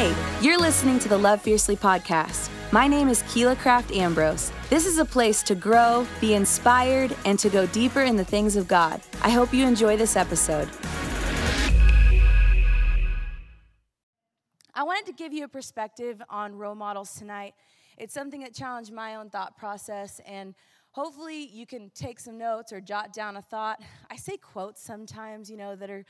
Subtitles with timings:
[0.00, 2.48] Hey, you're listening to the Love Fiercely podcast.
[2.72, 4.50] My name is Keela Craft Ambrose.
[4.70, 8.56] This is a place to grow, be inspired, and to go deeper in the things
[8.56, 9.02] of God.
[9.20, 10.70] I hope you enjoy this episode.
[14.74, 17.52] I wanted to give you a perspective on role models tonight.
[17.98, 20.54] It's something that challenged my own thought process, and
[20.92, 23.82] hopefully you can take some notes or jot down a thought.
[24.10, 26.06] I say quotes sometimes, you know, that are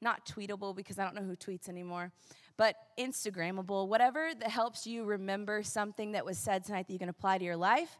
[0.00, 2.12] not tweetable because I don't know who tweets anymore,
[2.56, 7.08] but Instagrammable, whatever that helps you remember something that was said tonight that you can
[7.08, 7.98] apply to your life.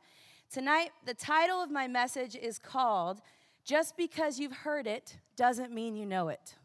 [0.51, 3.21] Tonight, the title of my message is called
[3.65, 6.57] Just Because You've Heard It Doesn't Mean You Know It.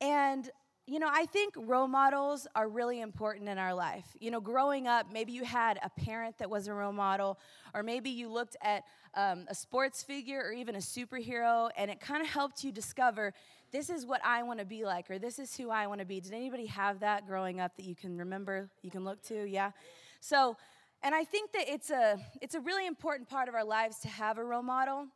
[0.00, 0.48] And
[0.88, 4.06] you know, I think role models are really important in our life.
[4.20, 7.38] You know, growing up, maybe you had a parent that was a role model,
[7.74, 8.84] or maybe you looked at
[9.14, 13.34] um, a sports figure or even a superhero, and it kind of helped you discover
[13.70, 16.06] this is what I want to be like, or this is who I want to
[16.06, 16.20] be.
[16.20, 19.44] Did anybody have that growing up that you can remember, you can look to?
[19.48, 19.72] Yeah.
[20.20, 20.56] So,
[21.02, 24.08] and I think that it's a it's a really important part of our lives to
[24.08, 25.06] have a role model.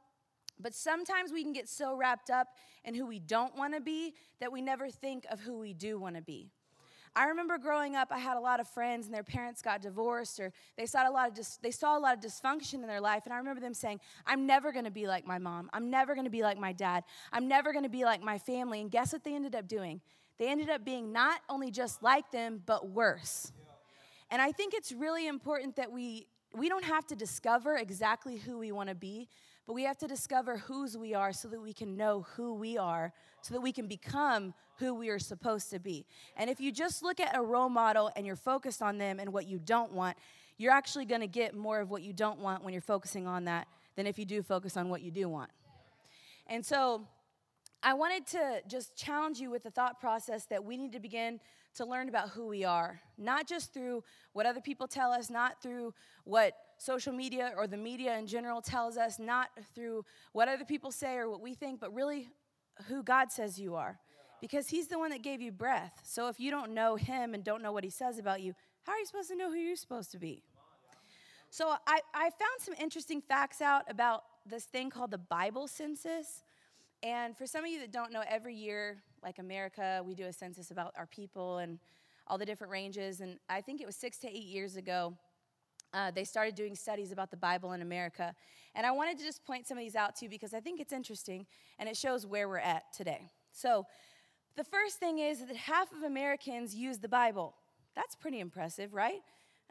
[0.61, 2.48] But sometimes we can get so wrapped up
[2.84, 5.98] in who we don't want to be that we never think of who we do
[5.98, 6.50] want to be.
[7.15, 10.41] I remember growing up, I had a lot of friends and their parents got divorced
[10.41, 13.03] or they saw a lot of dis- they saw a lot of dysfunction in their
[13.03, 15.69] life and I remember them saying, "I'm never going to be like my mom.
[15.75, 17.05] I'm never going to be like my dad.
[17.31, 20.01] I'm never going to be like my family." And guess what they ended up doing?
[20.39, 23.53] They ended up being not only just like them, but worse.
[24.31, 28.59] And I think it's really important that we we don't have to discover exactly who
[28.59, 29.29] we want to be,
[29.67, 32.79] but we have to discover whose we are so that we can know who we
[32.79, 36.05] are, so that we can become who we are supposed to be.
[36.36, 39.33] And if you just look at a role model and you're focused on them and
[39.33, 40.16] what you don't want,
[40.58, 43.44] you're actually going to get more of what you don't want when you're focusing on
[43.44, 45.50] that than if you do focus on what you do want.
[46.48, 47.06] And so
[47.80, 51.38] I wanted to just challenge you with the thought process that we need to begin
[51.75, 55.62] to learn about who we are, not just through what other people tell us, not
[55.62, 55.94] through
[56.25, 60.91] what social media or the media in general tells us, not through what other people
[60.91, 62.28] say or what we think, but really
[62.88, 63.98] who God says you are.
[64.42, 66.00] Because He's the one that gave you breath.
[66.04, 68.92] So if you don't know Him and don't know what He says about you, how
[68.92, 70.42] are you supposed to know who you're supposed to be?
[71.48, 76.42] So I, I found some interesting facts out about this thing called the Bible census.
[77.03, 80.32] And for some of you that don't know, every year, like America, we do a
[80.32, 81.78] census about our people and
[82.26, 83.20] all the different ranges.
[83.20, 85.14] And I think it was six to eight years ago,
[85.94, 88.34] uh, they started doing studies about the Bible in America.
[88.74, 90.80] And I wanted to just point some of these out to you because I think
[90.80, 91.47] it's interesting
[91.78, 93.30] and it shows where we're at today.
[93.53, 93.86] So,
[94.57, 97.55] the first thing is that half of Americans use the Bible.
[97.95, 99.21] That's pretty impressive, right?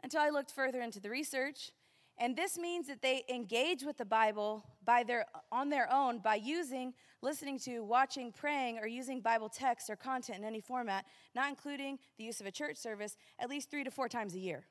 [0.02, 1.70] Until I looked further into the research.
[2.18, 6.34] And this means that they engage with the Bible by their, on their own by
[6.34, 11.48] using, listening to, watching, praying, or using Bible text or content in any format, not
[11.48, 14.66] including the use of a church service, at least three to four times a year.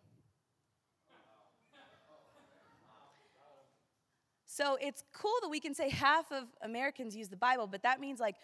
[4.46, 8.02] So it's cool that we can say half of Americans use the Bible, but that
[8.02, 8.36] means like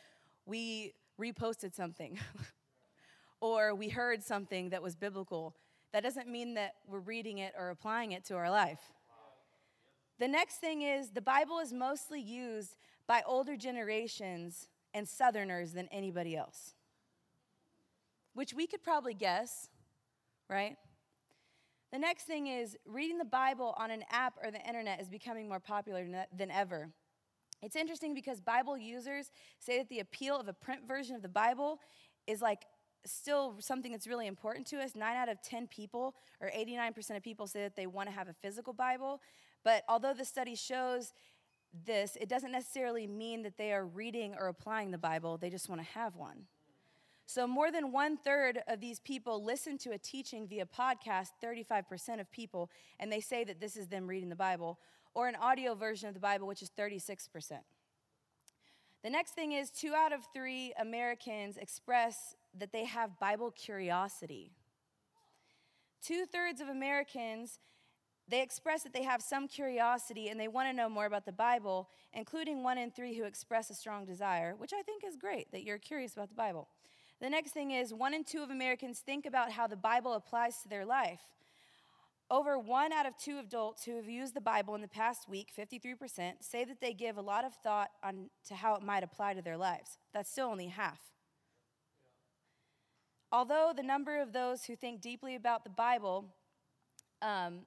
[0.45, 2.19] we reposted something
[3.41, 5.55] or we heard something that was biblical.
[5.93, 8.79] That doesn't mean that we're reading it or applying it to our life.
[10.19, 12.75] The next thing is the Bible is mostly used
[13.07, 16.73] by older generations and Southerners than anybody else,
[18.33, 19.69] which we could probably guess,
[20.49, 20.75] right?
[21.91, 25.47] The next thing is reading the Bible on an app or the internet is becoming
[25.47, 26.05] more popular
[26.35, 26.89] than ever.
[27.61, 31.29] It's interesting because Bible users say that the appeal of a print version of the
[31.29, 31.79] Bible
[32.27, 32.65] is like
[33.05, 34.95] still something that's really important to us.
[34.95, 38.27] Nine out of 10 people, or 89% of people, say that they want to have
[38.27, 39.21] a physical Bible.
[39.63, 41.13] But although the study shows
[41.85, 45.69] this, it doesn't necessarily mean that they are reading or applying the Bible, they just
[45.69, 46.43] want to have one.
[47.29, 52.21] So, more than one third of these people listen to a teaching via podcast, 35%
[52.21, 52.69] of people,
[53.01, 54.79] and they say that this is them reading the Bible,
[55.17, 57.27] or an audio version of the Bible, which is 36%.
[59.03, 64.51] The next thing is two out of three Americans express that they have Bible curiosity.
[66.03, 67.57] Two thirds of Americans
[68.29, 71.31] they express that they have some curiosity and they want to know more about the
[71.31, 75.49] Bible, including one in three who express a strong desire, which I think is great
[75.51, 76.67] that you're curious about the Bible.
[77.21, 80.61] The next thing is one in two of Americans think about how the Bible applies
[80.61, 81.21] to their life.
[82.29, 85.49] Over one out of two adults who have used the Bible in the past week,
[85.57, 89.33] 53%, say that they give a lot of thought on, to how it might apply
[89.33, 89.97] to their lives.
[90.13, 90.99] That's still only half.
[93.31, 96.25] Although the number of those who think deeply about the Bible
[97.21, 97.59] um,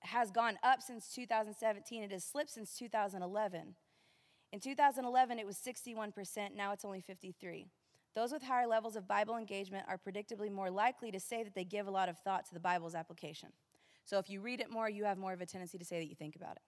[0.00, 3.74] has gone up since 2017, it has slipped since 2011.
[4.52, 7.66] In 2011, it was 61%, now it's only 53.
[8.18, 11.62] Those with higher levels of Bible engagement are predictably more likely to say that they
[11.62, 13.50] give a lot of thought to the Bible's application.
[14.04, 16.08] So if you read it more, you have more of a tendency to say that
[16.08, 16.62] you think about it.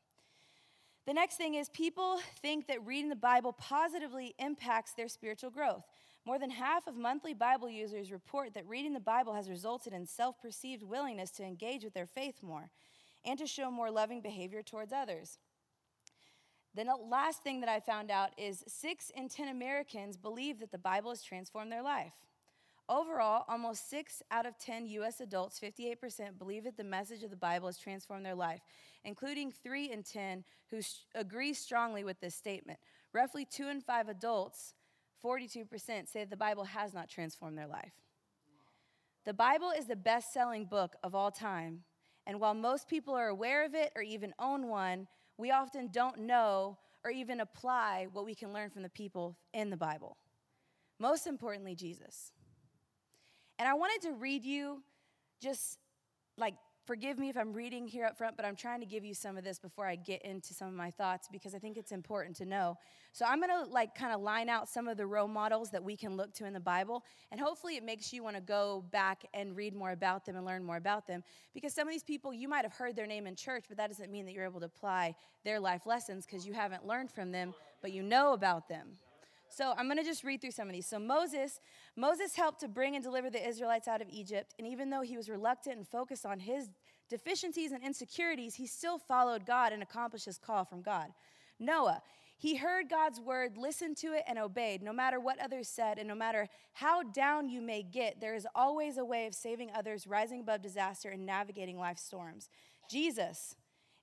[1.08, 5.82] The next thing is people think that reading the Bible positively impacts their spiritual growth.
[6.24, 10.06] More than half of monthly Bible users report that reading the Bible has resulted in
[10.06, 12.70] self perceived willingness to engage with their faith more
[13.24, 15.38] and to show more loving behavior towards others.
[16.74, 20.70] Then the last thing that I found out is six in 10 Americans believe that
[20.70, 22.12] the Bible has transformed their life.
[22.88, 25.20] Overall, almost six out of 10 U.S.
[25.20, 28.60] adults, 58%, believe that the message of the Bible has transformed their life,
[29.04, 32.80] including three in 10 who sh- agree strongly with this statement.
[33.12, 34.74] Roughly two in five adults,
[35.24, 37.92] 42%, say the Bible has not transformed their life.
[39.24, 41.84] The Bible is the best selling book of all time,
[42.26, 45.06] and while most people are aware of it or even own one,
[45.40, 49.70] we often don't know or even apply what we can learn from the people in
[49.70, 50.18] the Bible.
[50.98, 52.32] Most importantly, Jesus.
[53.58, 54.82] And I wanted to read you
[55.40, 55.78] just
[56.36, 56.54] like,
[56.90, 59.36] forgive me if I'm reading here up front, but I'm trying to give you some
[59.36, 62.34] of this before I get into some of my thoughts because I think it's important
[62.38, 62.78] to know.
[63.12, 65.84] So I'm going to like kind of line out some of the role models that
[65.84, 68.84] we can look to in the Bible, and hopefully it makes you want to go
[68.90, 71.22] back and read more about them and learn more about them
[71.54, 73.86] because some of these people you might have heard their name in church, but that
[73.86, 75.14] doesn't mean that you're able to apply
[75.44, 78.96] their life lessons because you haven't learned from them, but you know about them.
[79.52, 80.86] So I'm going to just read through some of these.
[80.86, 81.60] So Moses,
[81.96, 85.16] Moses helped to bring and deliver the Israelites out of Egypt, and even though he
[85.16, 86.68] was reluctant and focused on his
[87.10, 91.08] deficiencies and insecurities, he still followed God and accomplished his call from God.
[91.58, 92.00] Noah,
[92.38, 94.82] he heard God's word, listened to it, and obeyed.
[94.82, 98.46] No matter what others said, and no matter how down you may get, there is
[98.54, 102.48] always a way of saving others, rising above disaster, and navigating life's storms.
[102.90, 103.56] Jesus,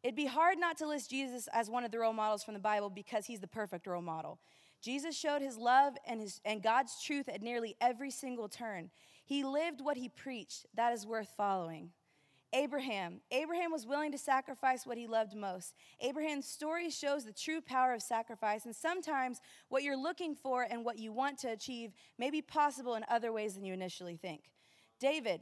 [0.04, 2.59] it'd be hard not to list Jesus as one of the role models from the
[2.59, 4.38] Bible because he's the perfect role model.
[4.83, 8.92] Jesus showed his love and, his, and God's truth at nearly every single turn.
[9.25, 10.68] He lived what he preached.
[10.75, 11.89] That is worth following.
[12.53, 13.21] Abraham.
[13.31, 15.75] Abraham was willing to sacrifice what he loved most.
[15.99, 20.85] Abraham's story shows the true power of sacrifice, and sometimes what you're looking for and
[20.85, 24.51] what you want to achieve may be possible in other ways than you initially think.
[24.99, 25.41] David.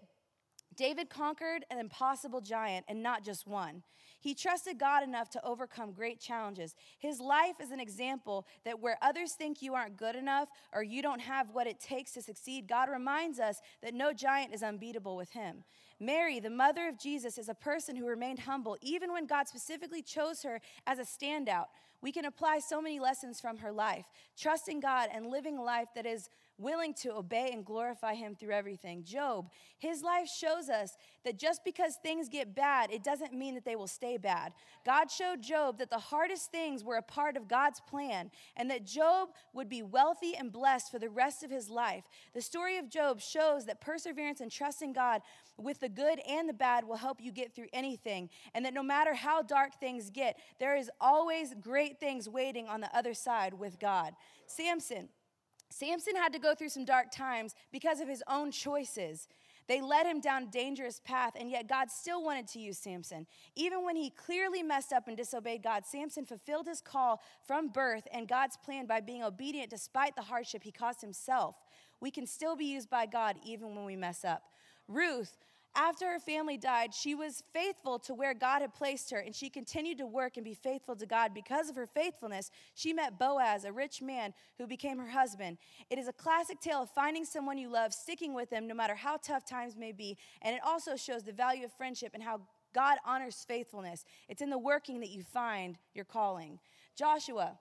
[0.76, 3.84] David conquered an impossible giant and not just one.
[4.20, 6.76] He trusted God enough to overcome great challenges.
[6.98, 11.02] His life is an example that where others think you aren't good enough or you
[11.02, 15.16] don't have what it takes to succeed, God reminds us that no giant is unbeatable
[15.16, 15.64] with him.
[16.00, 20.02] Mary, the mother of Jesus, is a person who remained humble even when God specifically
[20.02, 21.66] chose her as a standout.
[22.02, 24.06] We can apply so many lessons from her life,
[24.38, 28.52] trusting God and living a life that is willing to obey and glorify him through
[28.52, 29.04] everything.
[29.04, 33.66] Job, his life shows us that just because things get bad, it doesn't mean that
[33.66, 34.54] they will stay bad.
[34.86, 38.86] God showed Job that the hardest things were a part of God's plan and that
[38.86, 42.04] Job would be wealthy and blessed for the rest of his life.
[42.34, 45.22] The story of Job shows that perseverance and trusting God
[45.58, 48.84] with the good and the bad will help you get through anything, and that no
[48.84, 53.54] matter how dark things get, there is always great things waiting on the other side
[53.54, 54.14] with God.
[54.48, 55.08] Samson,
[55.78, 59.28] Samson had to go through some dark times because of his own choices.
[59.68, 63.28] They led him down a dangerous path, and yet God still wanted to use Samson.
[63.58, 68.08] Even when he clearly messed up and disobeyed God, Samson fulfilled his call from birth
[68.14, 71.56] and God's plan by being obedient despite the hardship he caused himself.
[72.00, 74.44] We can still be used by God even when we mess up.
[74.88, 75.36] Ruth,
[75.76, 79.50] after her family died, she was faithful to where God had placed her, and she
[79.50, 81.34] continued to work and be faithful to God.
[81.34, 85.58] Because of her faithfulness, she met Boaz, a rich man who became her husband.
[85.90, 88.96] It is a classic tale of finding someone you love, sticking with them no matter
[88.96, 92.42] how tough times may be, and it also shows the value of friendship and how
[92.74, 94.06] God honors faithfulness.
[94.28, 96.60] It's in the working that you find your calling.
[96.96, 97.58] Joshua,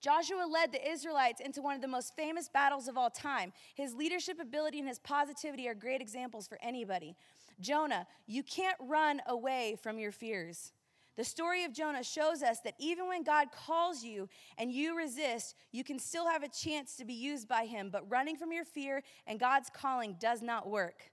[0.00, 3.52] Joshua led the Israelites into one of the most famous battles of all time.
[3.74, 7.16] His leadership ability and his positivity are great examples for anybody.
[7.60, 10.72] Jonah, you can't run away from your fears.
[11.16, 15.54] The story of Jonah shows us that even when God calls you and you resist,
[15.72, 18.66] you can still have a chance to be used by him, but running from your
[18.66, 21.10] fear and God's calling does not work.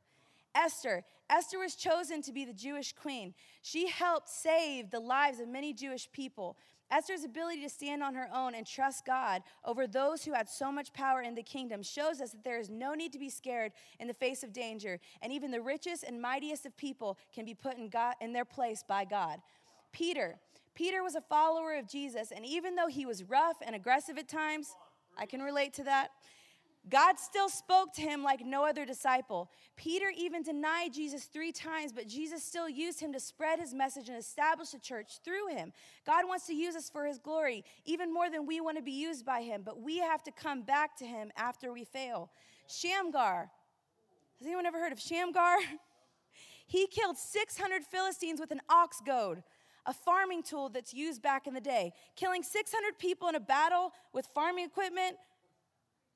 [0.55, 1.03] Esther.
[1.29, 3.33] Esther was chosen to be the Jewish queen.
[3.61, 6.57] She helped save the lives of many Jewish people.
[6.93, 10.71] Esther's ability to stand on her own and trust God over those who had so
[10.71, 13.71] much power in the kingdom shows us that there is no need to be scared
[13.99, 17.55] in the face of danger, and even the richest and mightiest of people can be
[17.55, 19.39] put in, God, in their place by God.
[19.91, 20.35] Peter.
[20.75, 24.27] Peter was a follower of Jesus, and even though he was rough and aggressive at
[24.27, 24.75] times,
[25.17, 26.09] I can relate to that.
[26.89, 29.49] God still spoke to him like no other disciple.
[29.77, 34.09] Peter even denied Jesus three times, but Jesus still used him to spread his message
[34.09, 35.71] and establish the church through him.
[36.05, 38.91] God wants to use us for his glory, even more than we want to be
[38.91, 42.29] used by him, but we have to come back to him after we fail.
[42.67, 43.49] Shamgar.
[44.39, 45.57] Has anyone ever heard of Shamgar?
[46.65, 49.43] He killed 600 Philistines with an ox goad,
[49.85, 51.91] a farming tool that's used back in the day.
[52.15, 55.17] Killing 600 people in a battle with farming equipment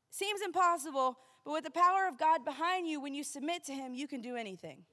[0.09, 3.93] seems impossible, but with the power of God behind you, when you submit to Him,
[3.93, 4.83] you can do anything.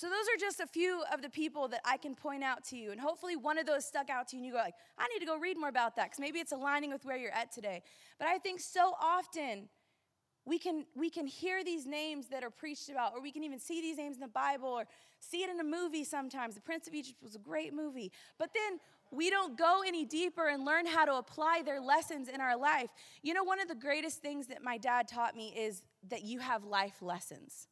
[0.00, 2.76] So those are just a few of the people that I can point out to
[2.76, 2.90] you.
[2.90, 5.18] And hopefully one of those stuck out to you and you go like, I need
[5.18, 7.82] to go read more about that because maybe it's aligning with where you're at today.
[8.18, 9.68] But I think so often
[10.46, 13.58] we can, we can hear these names that are preached about, or we can even
[13.58, 14.84] see these names in the Bible, or
[15.18, 16.54] see it in a movie sometimes.
[16.54, 18.10] The Prince of Egypt was a great movie.
[18.38, 22.40] But then we don't go any deeper and learn how to apply their lessons in
[22.40, 22.90] our life.
[23.22, 26.38] You know, one of the greatest things that my dad taught me is that you
[26.38, 27.68] have life lessons.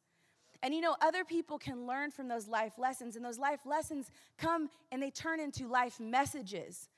[0.61, 4.11] And you know, other people can learn from those life lessons, and those life lessons
[4.37, 6.89] come and they turn into life messages.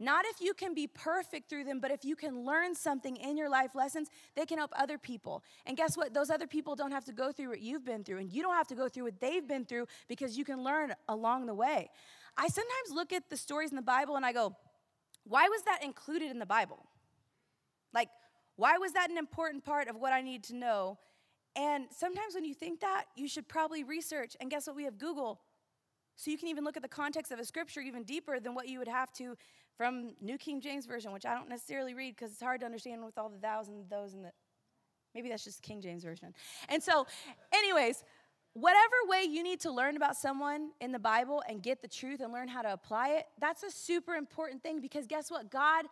[0.00, 3.36] Not if you can be perfect through them, but if you can learn something in
[3.36, 5.42] your life lessons, they can help other people.
[5.66, 6.14] And guess what?
[6.14, 8.54] Those other people don't have to go through what you've been through, and you don't
[8.54, 11.90] have to go through what they've been through because you can learn along the way.
[12.38, 14.56] I sometimes look at the stories in the Bible and I go,
[15.24, 16.86] why was that included in the Bible?
[17.92, 18.08] Like,
[18.56, 20.98] why was that an important part of what I need to know?
[21.56, 24.36] And sometimes when you think that, you should probably research.
[24.40, 24.76] And guess what?
[24.76, 25.40] We have Google.
[26.16, 28.68] So you can even look at the context of a scripture even deeper than what
[28.68, 29.36] you would have to
[29.76, 33.04] from New King James Version, which I don't necessarily read because it's hard to understand
[33.04, 34.32] with all the thous and those and the.
[35.14, 36.34] Maybe that's just King James Version.
[36.68, 37.06] And so,
[37.52, 38.04] anyways,
[38.54, 42.20] whatever way you need to learn about someone in the Bible and get the truth
[42.20, 45.50] and learn how to apply it, that's a super important thing because guess what?
[45.50, 45.84] God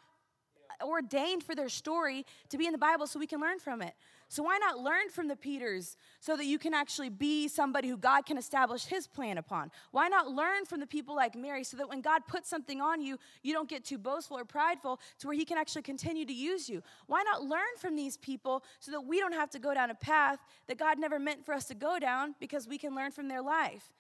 [0.83, 3.95] ordained for their story to be in the Bible so we can learn from it.
[4.29, 7.97] So why not learn from the Peters so that you can actually be somebody who
[7.97, 9.71] God can establish his plan upon?
[9.93, 13.01] Why not learn from the people like Mary so that when God puts something on
[13.01, 16.33] you, you don't get too boastful or prideful to where he can actually continue to
[16.33, 16.83] use you?
[17.07, 19.95] Why not learn from these people so that we don't have to go down a
[19.95, 23.29] path that God never meant for us to go down because we can learn from
[23.29, 23.93] their life?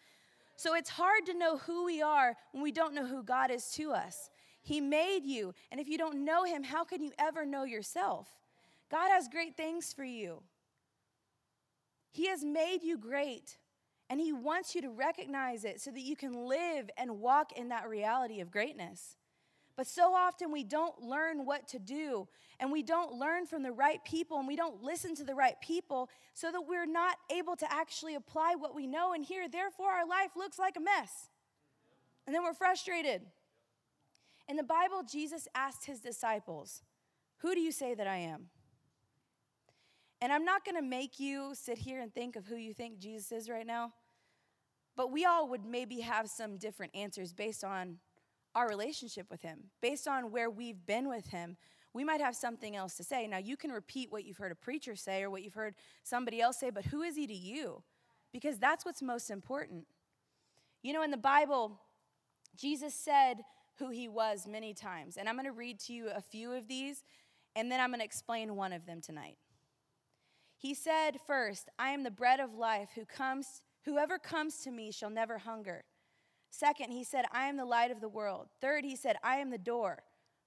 [0.56, 3.68] So it's hard to know who we are when we don't know who God is
[3.72, 4.30] to us.
[4.62, 8.26] He made you, and if you don't know him, how can you ever know yourself?
[8.90, 10.42] God has great things for you.
[12.12, 13.58] He has made you great,
[14.08, 17.68] and He wants you to recognize it so that you can live and walk in
[17.68, 19.16] that reality of greatness.
[19.76, 22.26] But so often we don't learn what to do,
[22.58, 25.60] and we don't learn from the right people, and we don't listen to the right
[25.60, 29.48] people, so that we're not able to actually apply what we know and hear.
[29.48, 31.28] Therefore, our life looks like a mess.
[32.26, 33.22] And then we're frustrated.
[34.48, 36.82] In the Bible, Jesus asked his disciples,
[37.38, 38.48] Who do you say that I am?
[40.20, 42.98] And I'm not going to make you sit here and think of who you think
[42.98, 43.92] Jesus is right now,
[44.96, 47.98] but we all would maybe have some different answers based on
[48.54, 51.58] our relationship with Him, based on where we've been with Him.
[51.92, 53.26] We might have something else to say.
[53.26, 56.40] Now, you can repeat what you've heard a preacher say or what you've heard somebody
[56.40, 57.82] else say, but who is He to you?
[58.32, 59.86] Because that's what's most important.
[60.82, 61.78] You know, in the Bible,
[62.56, 63.42] Jesus said
[63.78, 65.18] who He was many times.
[65.18, 67.04] And I'm going to read to you a few of these,
[67.54, 69.36] and then I'm going to explain one of them tonight.
[70.56, 74.90] He said first, I am the bread of life who comes whoever comes to me
[74.90, 75.84] shall never hunger.
[76.50, 78.48] Second, he said, I am the light of the world.
[78.60, 80.02] Third, he said, I am the door.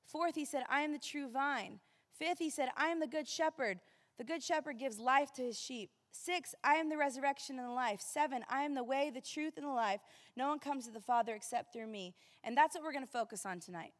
[0.05, 1.79] Fourth, he said, I am the true vine.
[2.17, 3.79] Fifth, he said, I am the good shepherd.
[4.17, 5.91] The good shepherd gives life to his sheep.
[6.11, 8.01] Six, I am the resurrection and the life.
[8.01, 10.01] Seven, I am the way, the truth, and the life.
[10.35, 12.15] No one comes to the Father except through me.
[12.43, 13.93] And that's what we're going to focus on tonight.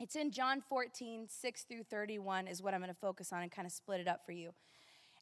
[0.00, 3.50] It's in John 14, 6 through 31 is what I'm going to focus on and
[3.50, 4.52] kind of split it up for you.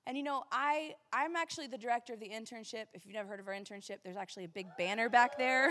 [0.07, 2.87] And you know, I I'm actually the director of the internship.
[2.93, 5.71] If you've never heard of our internship, there's actually a big banner back there.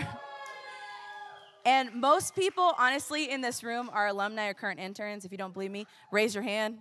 [1.65, 5.25] and most people, honestly, in this room are alumni or current interns.
[5.25, 6.79] If you don't believe me, raise your hand.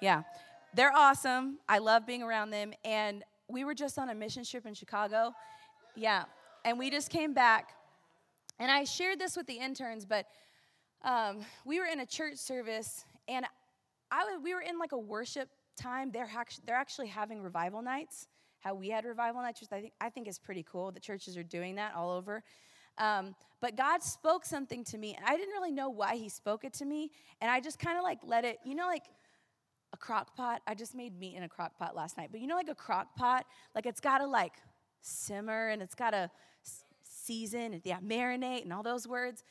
[0.00, 0.22] Yeah.
[0.74, 1.58] They're awesome.
[1.68, 2.72] I love being around them.
[2.84, 5.32] And we were just on a mission trip in Chicago.
[5.94, 6.24] Yeah.
[6.64, 7.70] And we just came back.
[8.58, 10.26] And I shared this with the interns, but
[11.04, 13.44] um, we were in a church service, and
[14.10, 18.28] I, we were in like a worship time, they're, actually, they're actually having revival nights.
[18.60, 20.92] How we had revival nights, which I think, I think is pretty cool.
[20.92, 22.44] The churches are doing that all over.
[22.98, 26.64] Um, but God spoke something to me, and I didn't really know why He spoke
[26.64, 27.10] it to me.
[27.40, 29.04] And I just kind of like let it, you know, like
[29.92, 30.62] a crock pot.
[30.66, 32.28] I just made meat in a crock pot last night.
[32.30, 34.54] But you know, like a crock pot, like it's got to like
[35.00, 36.30] simmer and it's got to
[37.02, 39.44] season and yeah, marinate and all those words.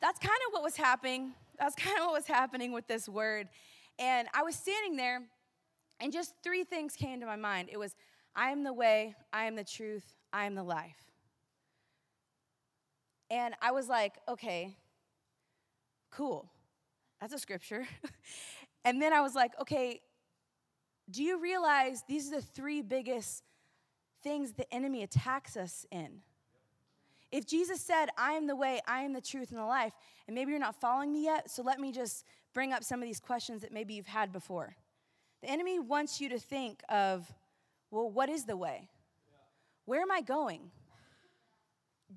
[0.00, 1.32] That's kind of what was happening.
[1.58, 3.48] That's kind of what was happening with this word.
[3.98, 5.22] And I was standing there,
[6.00, 7.68] and just three things came to my mind.
[7.70, 7.94] It was,
[8.34, 10.96] I am the way, I am the truth, I am the life.
[13.30, 14.76] And I was like, okay,
[16.10, 16.50] cool.
[17.20, 17.86] That's a scripture.
[18.84, 20.00] and then I was like, okay,
[21.10, 23.42] do you realize these are the three biggest
[24.22, 26.22] things the enemy attacks us in?
[27.30, 29.92] If Jesus said, I am the way, I am the truth, and the life,
[30.26, 33.06] and maybe you're not following me yet, so let me just bring up some of
[33.06, 34.74] these questions that maybe you've had before.
[35.42, 37.32] The enemy wants you to think of,
[37.90, 38.88] well, what is the way?
[39.86, 40.70] Where am I going?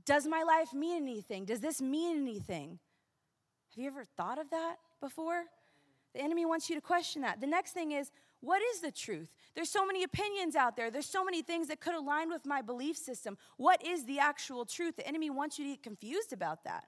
[0.06, 1.46] Does my life mean anything?
[1.46, 2.80] Does this mean anything?
[3.70, 5.44] Have you ever thought of that before?
[6.14, 7.42] The enemy wants you to question that.
[7.42, 9.30] The next thing is, what is the truth?
[9.56, 10.92] There's so many opinions out there.
[10.92, 13.38] There's so many things that could align with my belief system.
[13.58, 14.98] What is the actual truth?
[14.98, 16.86] The enemy wants you to get confused about that.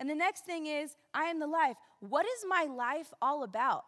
[0.00, 1.76] And the next thing is, I am the life.
[2.00, 3.84] What is my life all about?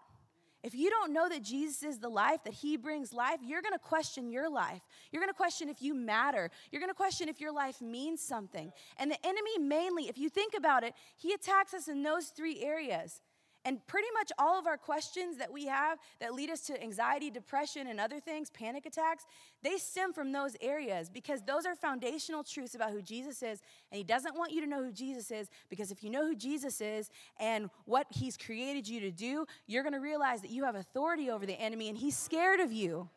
[0.64, 3.78] If you don't know that Jesus is the life, that He brings life, you're gonna
[3.78, 4.82] question your life.
[5.12, 6.50] You're gonna question if you matter.
[6.72, 8.72] You're gonna question if your life means something.
[8.96, 12.60] And the enemy, mainly, if you think about it, he attacks us in those three
[12.60, 13.20] areas.
[13.68, 17.30] And pretty much all of our questions that we have that lead us to anxiety,
[17.30, 19.26] depression, and other things, panic attacks,
[19.62, 23.60] they stem from those areas because those are foundational truths about who Jesus is.
[23.92, 26.34] And He doesn't want you to know who Jesus is because if you know who
[26.34, 30.64] Jesus is and what He's created you to do, you're going to realize that you
[30.64, 33.10] have authority over the enemy and He's scared of you.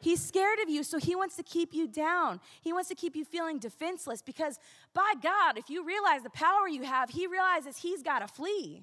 [0.00, 2.40] He's scared of you, so he wants to keep you down.
[2.62, 4.58] He wants to keep you feeling defenseless because,
[4.92, 8.82] by God, if you realize the power you have, he realizes he's got to flee.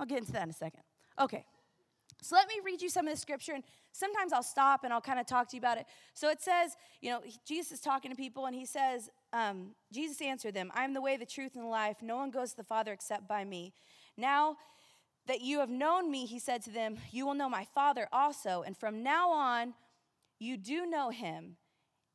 [0.00, 0.82] I'll get into that in a second.
[1.20, 1.44] Okay.
[2.22, 5.00] So let me read you some of the scripture, and sometimes I'll stop and I'll
[5.00, 5.86] kind of talk to you about it.
[6.12, 10.20] So it says, you know, Jesus is talking to people, and he says, um, Jesus
[10.20, 11.98] answered them, I am the way, the truth, and the life.
[12.02, 13.72] No one goes to the Father except by me.
[14.16, 14.56] Now
[15.26, 18.62] that you have known me, he said to them, you will know my Father also.
[18.66, 19.74] And from now on,
[20.38, 21.56] you do know him,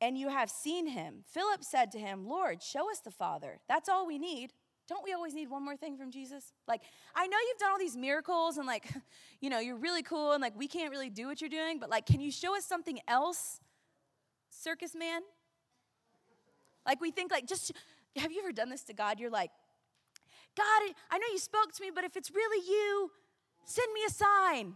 [0.00, 1.24] and you have seen him.
[1.26, 3.58] Philip said to him, Lord, show us the Father.
[3.68, 4.52] That's all we need.
[4.88, 6.52] Don't we always need one more thing from Jesus?
[6.68, 6.82] Like,
[7.14, 8.88] I know you've done all these miracles and, like,
[9.40, 11.90] you know, you're really cool and, like, we can't really do what you're doing, but,
[11.90, 13.60] like, can you show us something else,
[14.50, 15.22] circus man?
[16.86, 17.72] Like, we think, like, just,
[18.16, 19.18] have you ever done this to God?
[19.18, 19.50] You're like,
[20.56, 23.10] God, I know you spoke to me, but if it's really you,
[23.64, 24.74] send me a sign.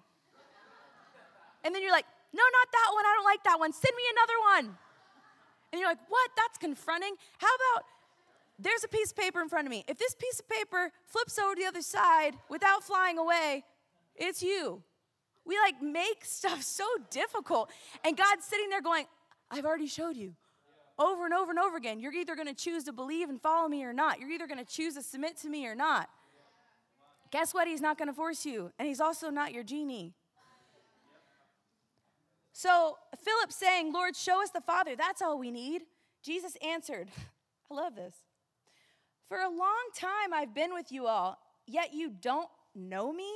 [1.62, 3.05] And then you're like, no, not that one.
[3.05, 3.73] I don't like that one.
[3.73, 4.77] Send me another one.
[5.73, 6.31] And you're like, what?
[6.37, 7.14] That's confronting.
[7.38, 7.85] How about
[8.62, 9.85] there's a piece of paper in front of me.
[9.88, 13.64] If this piece of paper flips over to the other side without flying away,
[14.14, 14.83] it's you.
[15.44, 17.70] We like make stuff so difficult.
[18.05, 19.07] And God's sitting there going,
[19.51, 20.35] I've already showed you
[20.99, 21.99] over and over and over again.
[21.99, 24.20] You're either going to choose to believe and follow me or not.
[24.20, 26.09] You're either going to choose to submit to me or not.
[27.31, 27.66] Guess what?
[27.66, 28.73] He's not going to force you.
[28.79, 30.14] And he's also not your genie.
[32.53, 34.94] So Philip saying, Lord, show us the Father.
[34.96, 35.83] That's all we need.
[36.23, 37.09] Jesus answered,
[37.70, 38.14] I love this.
[39.31, 43.33] For a long time I've been with you all, yet you don't know me?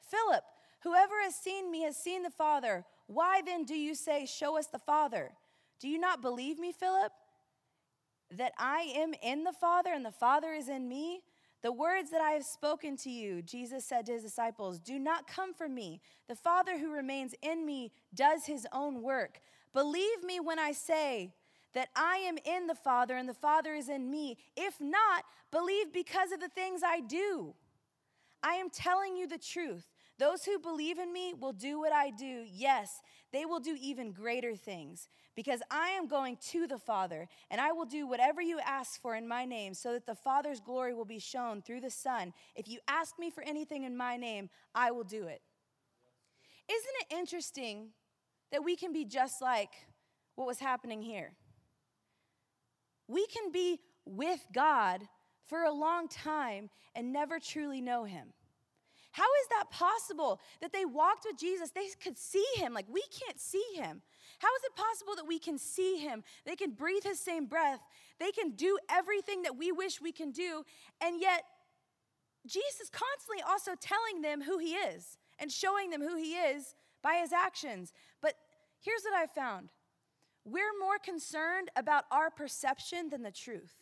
[0.00, 0.42] Philip,
[0.80, 2.86] whoever has seen me has seen the Father.
[3.08, 5.32] Why then do you say, Show us the Father?
[5.80, 7.12] Do you not believe me, Philip?
[8.30, 11.20] That I am in the Father and the Father is in me?
[11.60, 15.26] The words that I have spoken to you, Jesus said to his disciples, do not
[15.26, 16.00] come from me.
[16.26, 19.40] The Father who remains in me does his own work.
[19.74, 21.34] Believe me when I say,
[21.74, 24.38] that I am in the Father and the Father is in me.
[24.56, 27.54] If not, believe because of the things I do.
[28.42, 29.86] I am telling you the truth.
[30.18, 32.44] Those who believe in me will do what I do.
[32.48, 33.00] Yes,
[33.32, 37.72] they will do even greater things because I am going to the Father and I
[37.72, 41.04] will do whatever you ask for in my name so that the Father's glory will
[41.04, 42.32] be shown through the Son.
[42.54, 45.40] If you ask me for anything in my name, I will do it.
[46.70, 47.88] Isn't it interesting
[48.50, 49.70] that we can be just like
[50.36, 51.32] what was happening here?
[53.12, 55.02] We can be with God
[55.46, 58.32] for a long time and never truly know Him.
[59.12, 61.70] How is that possible that they walked with Jesus?
[61.70, 64.00] They could see him, like we can't see him.
[64.38, 66.24] How is it possible that we can see him?
[66.46, 67.80] They can breathe his same breath.
[68.18, 70.64] They can do everything that we wish we can do.
[71.02, 71.44] And yet,
[72.46, 77.16] Jesus constantly also telling them who he is and showing them who he is by
[77.16, 77.92] his actions.
[78.22, 78.34] But
[78.80, 79.68] here's what I found
[80.44, 83.74] we're more concerned about our perception than the truth.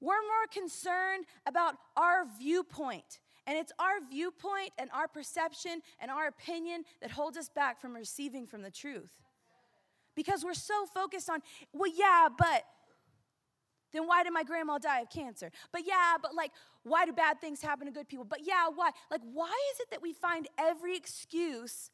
[0.00, 3.20] We're more concerned about our viewpoint.
[3.46, 7.94] And it's our viewpoint and our perception and our opinion that holds us back from
[7.94, 9.10] receiving from the truth.
[10.14, 11.40] Because we're so focused on,
[11.72, 12.64] well, yeah, but
[13.92, 15.50] Then why did my grandma die of cancer?
[15.70, 16.50] But yeah, but like,
[16.82, 18.24] why do bad things happen to good people?
[18.24, 18.90] But yeah, why?
[19.10, 21.90] Like, why is it that we find every excuse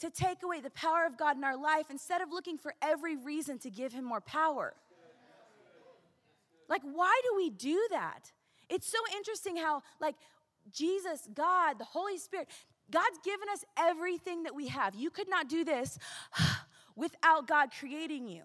[0.00, 3.16] to take away the power of God in our life instead of looking for every
[3.16, 4.74] reason to give Him more power?
[6.68, 8.32] Like, why do we do that?
[8.68, 10.16] It's so interesting how, like,
[10.72, 12.48] Jesus, God, the Holy Spirit,
[12.90, 14.94] God's given us everything that we have.
[14.94, 15.98] You could not do this
[16.96, 18.42] without God creating you.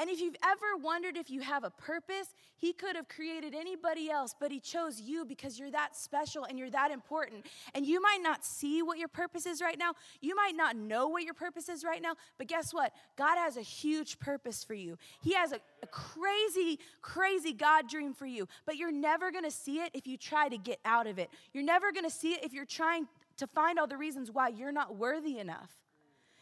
[0.00, 4.10] And if you've ever wondered if you have a purpose, He could have created anybody
[4.10, 7.44] else, but He chose you because you're that special and you're that important.
[7.74, 9.92] And you might not see what your purpose is right now.
[10.22, 12.94] You might not know what your purpose is right now, but guess what?
[13.16, 14.96] God has a huge purpose for you.
[15.20, 19.80] He has a, a crazy, crazy God dream for you, but you're never gonna see
[19.80, 21.28] it if you try to get out of it.
[21.52, 24.72] You're never gonna see it if you're trying to find all the reasons why you're
[24.72, 25.70] not worthy enough.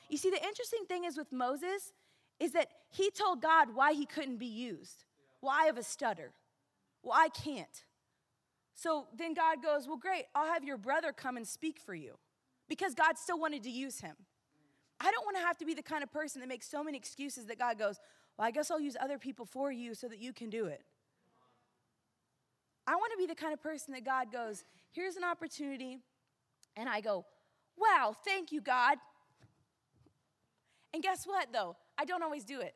[0.09, 1.93] You see, the interesting thing is with Moses,
[2.41, 5.05] is that he told God why he couldn't be used.
[5.41, 6.33] Well, I a stutter.
[7.03, 7.85] Well, I can't.
[8.75, 12.15] So then God goes, Well, great, I'll have your brother come and speak for you
[12.69, 14.15] because God still wanted to use him.
[15.01, 16.97] I don't want to have to be the kind of person that makes so many
[16.97, 17.99] excuses that God goes,
[18.37, 20.83] Well, I guess I'll use other people for you so that you can do it.
[22.87, 25.99] I want to be the kind of person that God goes, Here's an opportunity.
[26.77, 27.25] And I go,
[27.77, 28.99] Wow, thank you, God.
[30.95, 31.77] And guess what, though?
[31.99, 32.75] I don't always do it.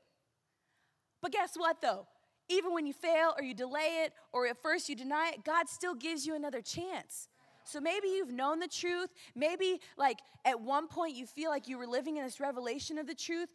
[1.22, 2.06] But guess what, though?
[2.48, 5.68] Even when you fail or you delay it or at first you deny it, God
[5.68, 7.28] still gives you another chance.
[7.64, 9.10] So maybe you've known the truth.
[9.36, 13.06] Maybe, like, at one point you feel like you were living in this revelation of
[13.06, 13.48] the truth.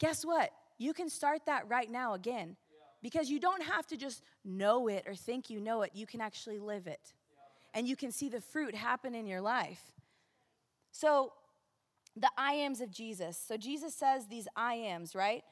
[0.00, 0.50] Guess what?
[0.78, 2.56] You can start that right now again
[3.00, 5.92] because you don't have to just know it or think you know it.
[5.94, 7.14] You can actually live it.
[7.74, 9.80] And you can see the fruit happen in your life.
[10.90, 11.32] So
[12.20, 13.38] the I ams of Jesus.
[13.46, 15.42] So Jesus says these I ams, right?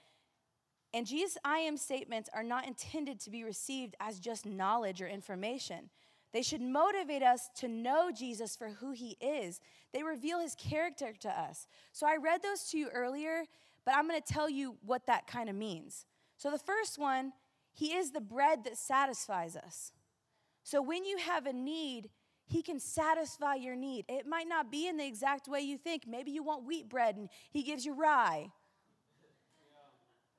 [0.95, 5.07] And Jesus' I am statements are not intended to be received as just knowledge or
[5.07, 5.91] information.
[6.33, 9.61] They should motivate us to know Jesus for who he is.
[9.93, 11.67] They reveal his character to us.
[11.93, 13.45] So I read those to you earlier,
[13.85, 16.05] but I'm going to tell you what that kind of means.
[16.37, 17.33] So the first one,
[17.73, 19.93] he is the bread that satisfies us.
[20.63, 22.11] So when you have a need,
[22.49, 24.05] he can satisfy your need.
[24.09, 26.05] It might not be in the exact way you think.
[26.07, 28.51] Maybe you want wheat bread and He gives you rye.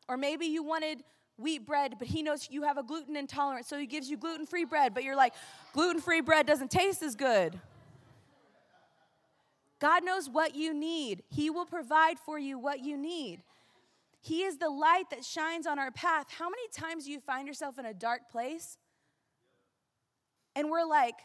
[0.08, 1.04] Or maybe you wanted
[1.36, 4.46] wheat bread, but He knows you have a gluten intolerance, so He gives you gluten
[4.46, 4.94] free bread.
[4.94, 5.34] But you're like,
[5.74, 7.60] gluten free bread doesn't taste as good.
[9.80, 13.42] God knows what you need, He will provide for you what you need.
[14.22, 16.28] He is the light that shines on our path.
[16.30, 18.78] How many times do you find yourself in a dark place?
[20.56, 21.16] And we're like,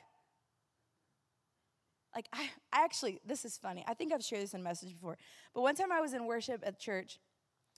[2.14, 4.92] like I, I actually this is funny i think i've shared this in a message
[4.92, 5.16] before
[5.54, 7.18] but one time i was in worship at church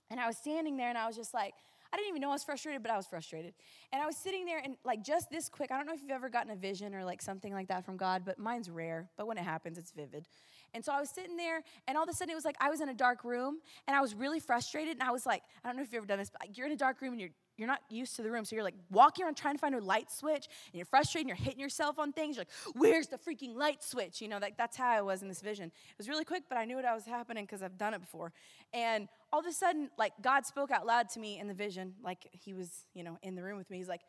[0.09, 1.53] and i was standing there and i was just like
[1.91, 3.53] i didn't even know i was frustrated but i was frustrated
[3.91, 6.11] and i was sitting there and like just this quick i don't know if you've
[6.11, 9.27] ever gotten a vision or like something like that from god but mine's rare but
[9.27, 10.27] when it happens it's vivid
[10.73, 12.69] and so i was sitting there and all of a sudden it was like i
[12.69, 15.67] was in a dark room and i was really frustrated and i was like i
[15.67, 17.29] don't know if you've ever done this but you're in a dark room and you're
[17.57, 18.43] you're not used to the room.
[18.45, 21.29] So you're like walking around trying to find a light switch and you're frustrated and
[21.29, 22.35] you're hitting yourself on things.
[22.35, 24.21] You're like, where's the freaking light switch?
[24.21, 25.67] You know, like that's how I was in this vision.
[25.67, 28.33] It was really quick, but I knew what was happening because I've done it before.
[28.73, 31.93] And all of a sudden, like God spoke out loud to me in the vision,
[32.03, 33.77] like he was, you know, in the room with me.
[33.77, 34.01] He's like,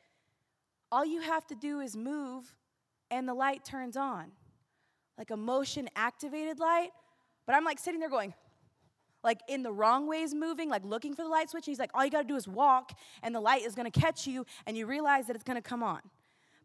[0.90, 2.54] all you have to do is move
[3.10, 4.32] and the light turns on.
[5.18, 6.90] Like a motion activated light.
[7.46, 8.34] But I'm like sitting there going,
[9.26, 11.66] like in the wrong ways moving, like looking for the light switch.
[11.66, 13.90] And he's like, all you got to do is walk, and the light is going
[13.90, 16.00] to catch you, and you realize that it's going to come on.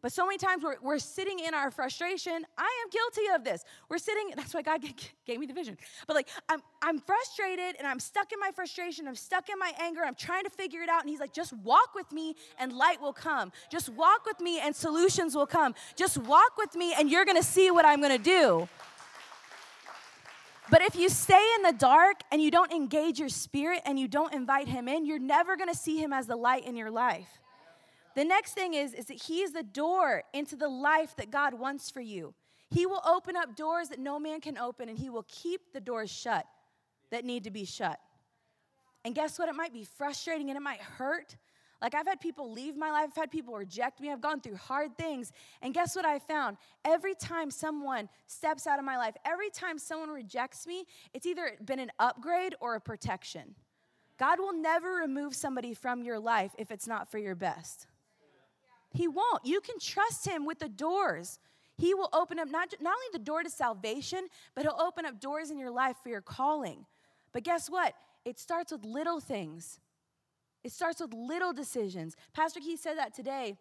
[0.02, 2.44] But so many times we're, we're sitting in our frustration.
[2.58, 3.64] I am guilty of this.
[3.88, 4.82] We're sitting, that's why God
[5.28, 5.78] gave me the vision.
[6.08, 9.08] But like, I'm, I'm frustrated and I'm stuck in my frustration.
[9.08, 10.02] I'm stuck in my anger.
[10.04, 11.02] I'm trying to figure it out.
[11.02, 13.52] And He's like, just walk with me and light will come.
[13.72, 15.76] Just walk with me and solutions will come.
[15.96, 18.68] Just walk with me and you're gonna see what I'm gonna do.
[20.72, 24.08] But if you stay in the dark and you don't engage your spirit and you
[24.08, 26.90] don't invite him in, you're never going to see him as the light in your
[26.90, 27.28] life.
[28.16, 31.54] The next thing is, is that he is the door into the life that God
[31.54, 32.34] wants for you.
[32.70, 35.82] He will open up doors that no man can open, and he will keep the
[35.82, 36.46] doors shut
[37.12, 38.00] that need to be shut.
[39.04, 39.50] And guess what?
[39.50, 41.36] It might be frustrating and it might hurt,
[41.82, 44.58] like, I've had people leave my life, I've had people reject me, I've gone through
[44.58, 45.32] hard things.
[45.62, 46.58] And guess what I found?
[46.86, 51.58] Every time someone steps out of my life, every time someone rejects me, it's either
[51.66, 53.56] been an upgrade or a protection.
[54.20, 57.88] God will never remove somebody from your life if it's not for your best.
[58.94, 59.46] He won't.
[59.46, 61.40] You can trust Him with the doors.
[61.78, 65.20] He will open up not, not only the door to salvation, but He'll open up
[65.20, 66.86] doors in your life for your calling.
[67.32, 67.96] But guess what?
[68.26, 69.80] It starts with little things.
[70.64, 72.16] It starts with little decisions.
[72.34, 73.56] Pastor Keith said that today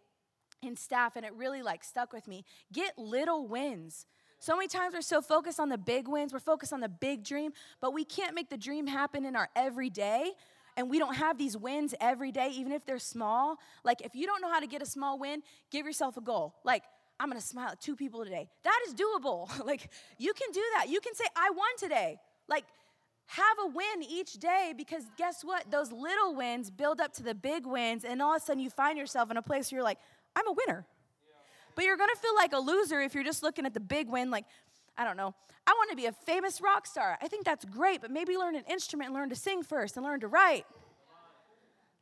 [0.63, 2.45] in staff, and it really like stuck with me.
[2.73, 4.07] Get little wins.
[4.39, 7.25] So many times we're so focused on the big wins, we're focused on the big
[7.25, 10.33] dream, but we can't make the dream happen in our everyday.
[10.77, 13.57] And we don't have these wins every day, even if they're small.
[13.85, 16.55] Like, if you don't know how to get a small win, give yourself a goal.
[16.65, 16.85] Like,
[17.19, 18.49] I'm gonna smile at two people today.
[18.63, 19.65] That is doable.
[19.67, 20.89] like, you can do that.
[20.89, 22.19] You can say, I won today.
[22.49, 22.65] Like,
[23.31, 25.71] have a win each day because guess what?
[25.71, 28.71] Those little wins build up to the big wins, and all of a sudden you
[28.71, 29.99] find yourself in a place where you're like,
[30.35, 30.85] I'm a winner.
[31.77, 34.33] But you're gonna feel like a loser if you're just looking at the big win,
[34.33, 34.47] like,
[34.99, 35.33] I don't know.
[35.65, 37.17] I want to be a famous rock star.
[37.23, 40.19] I think that's great, but maybe learn an instrument learn to sing first and learn
[40.21, 40.67] to write.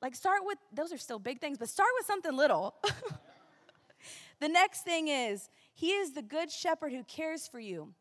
[0.01, 2.75] Like, start with, those are still big things, but start with something little.
[4.41, 7.93] the next thing is, He is the good shepherd who cares for you.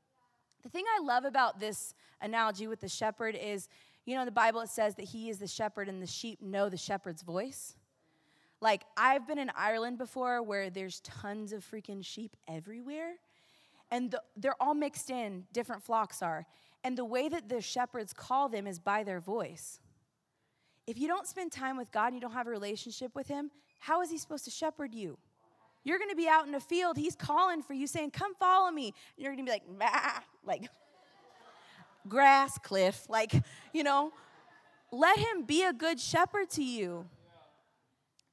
[0.64, 3.70] The thing I love about this analogy with the shepherd is,
[4.06, 6.42] you know, in the Bible it says that He is the shepherd and the sheep
[6.42, 7.76] know the shepherd's voice.
[8.60, 13.14] Like, I've been in Ireland before where there's tons of freaking sheep everywhere,
[13.92, 16.46] and the, they're all mixed in, different flocks are.
[16.84, 19.80] And the way that the shepherds call them is by their voice.
[20.88, 23.52] If you don't spend time with God and you don't have a relationship with Him,
[23.80, 25.18] how is He supposed to shepherd you?
[25.88, 28.94] You're gonna be out in a field, He's calling for you, saying, Come follow me.
[29.16, 30.70] And you're gonna be like, bah, like
[32.10, 33.32] grass, cliff, like,
[33.74, 34.12] you know,
[34.92, 37.06] let Him be a good shepherd to you.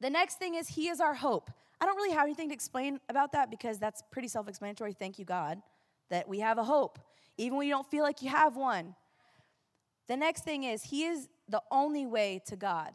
[0.00, 1.48] The next thing is, He is our hope.
[1.80, 4.92] I don't really have anything to explain about that because that's pretty self explanatory.
[4.92, 5.62] Thank you, God,
[6.10, 6.98] that we have a hope,
[7.38, 8.96] even when you don't feel like you have one.
[10.08, 12.94] The next thing is, He is the only way to God.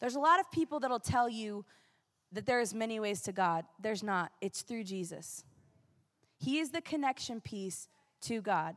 [0.00, 1.64] There's a lot of people that'll tell you
[2.34, 3.64] that there's many ways to God.
[3.80, 5.44] There's not, it's through Jesus.
[6.36, 7.88] He is the connection piece
[8.22, 8.76] to God.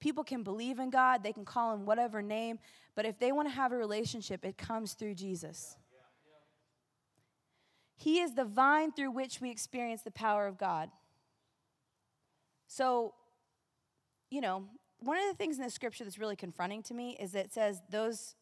[0.00, 2.58] People can believe in God, they can call him whatever name,
[2.94, 5.76] but if they want to have a relationship, it comes through Jesus.
[7.96, 10.88] He is the vine through which we experience the power of God.
[12.66, 13.12] So,
[14.30, 14.64] you know,
[15.00, 17.52] one of the things in the scripture that's really confronting to me is that it
[17.52, 18.36] says those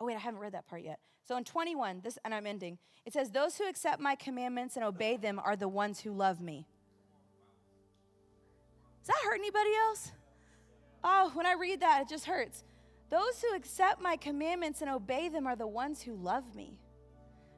[0.00, 0.98] Oh wait, I haven't read that part yet.
[1.24, 2.78] So in 21, this and I'm ending.
[3.06, 6.40] It says those who accept my commandments and obey them are the ones who love
[6.40, 6.66] me.
[9.00, 10.12] Does that hurt anybody else?
[11.02, 12.64] Oh, when I read that, it just hurts.
[13.10, 16.78] Those who accept my commandments and obey them are the ones who love me.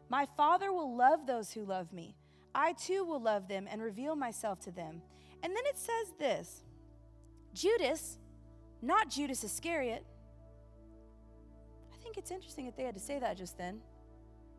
[0.09, 2.17] My Father will love those who love me.
[2.55, 5.03] I too will love them and reveal myself to them.
[5.43, 6.63] And then it says this
[7.55, 8.19] Judas,
[8.83, 10.05] not Judas Iscariot.
[12.07, 13.81] I think it's interesting that they had to say that just then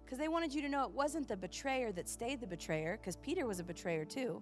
[0.03, 3.15] because they wanted you to know it wasn't the betrayer that stayed the betrayer, because
[3.15, 4.41] Peter was a betrayer too.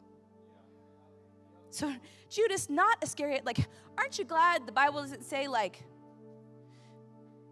[1.70, 1.94] So,
[2.30, 5.84] Judas, not Iscariot, like, aren't you glad the Bible doesn't say, like,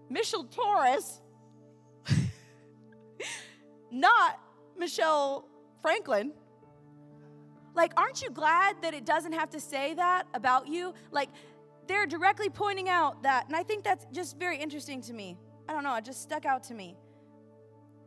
[0.10, 1.22] Michelle Torres
[3.92, 4.40] not
[4.78, 5.48] Michelle
[5.82, 6.34] Franklin.
[7.76, 10.94] Like, aren't you glad that it doesn't have to say that about you?
[11.12, 11.30] Like,
[11.88, 15.38] they're directly pointing out that, and I think that's just very interesting to me.
[15.68, 16.96] I don't know, it just stuck out to me.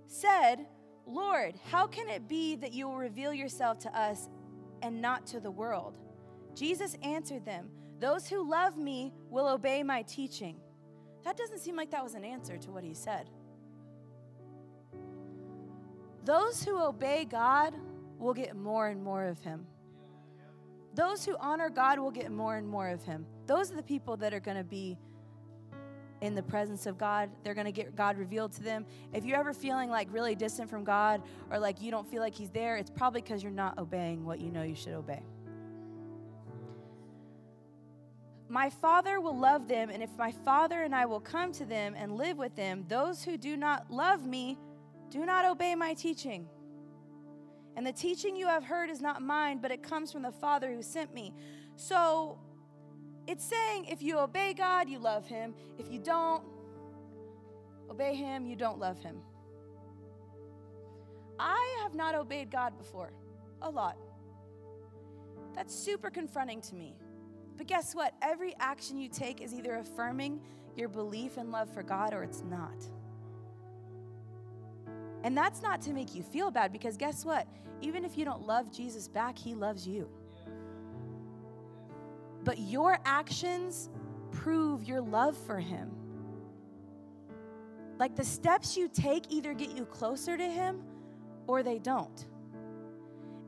[0.07, 0.67] Said,
[1.07, 4.29] Lord, how can it be that you will reveal yourself to us
[4.83, 5.99] and not to the world?
[6.55, 10.57] Jesus answered them, Those who love me will obey my teaching.
[11.25, 13.31] That doesn't seem like that was an answer to what he said.
[16.25, 17.75] Those who obey God
[18.19, 19.65] will get more and more of Him.
[20.95, 23.27] Those who honor God will get more and more of Him.
[23.47, 24.99] Those are the people that are going to be
[26.21, 27.31] in the presence of God.
[27.43, 28.87] They're going to get God revealed to them.
[29.13, 32.35] If you're ever feeling like really distant from God or like you don't feel like
[32.35, 35.23] He's there, it's probably because you're not obeying what you know you should obey.
[38.49, 41.95] My Father will love them, and if my Father and I will come to them
[41.97, 44.57] and live with them, those who do not love me
[45.11, 46.47] do not obey my teaching.
[47.77, 50.73] And the teaching you have heard is not mine, but it comes from the Father
[50.73, 51.35] who sent me.
[51.75, 52.39] So
[53.27, 55.55] it's saying if you obey God, you love him.
[55.79, 56.43] If you don't
[57.91, 59.17] obey him, you don't love him.
[61.39, 63.13] I have not obeyed God before,
[63.63, 63.97] a lot.
[65.55, 66.97] That's super confronting to me.
[67.57, 68.15] But guess what?
[68.23, 70.41] Every action you take is either affirming
[70.77, 72.87] your belief and love for God or it's not.
[75.25, 77.49] And that's not to make you feel bad because guess what?
[77.81, 80.09] Even if you don't love Jesus back, he loves you.
[82.47, 83.91] But your actions
[84.31, 85.91] prove your love for him.
[87.99, 90.81] Like the steps you take either get you closer to him
[91.49, 92.27] or they don't.